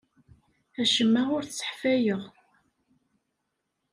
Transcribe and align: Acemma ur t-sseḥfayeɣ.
Acemma 0.81 1.21
ur 1.35 1.43
t-sseḥfayeɣ. 1.43 2.21